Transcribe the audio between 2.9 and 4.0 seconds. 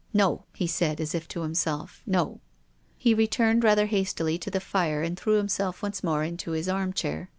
He returned rather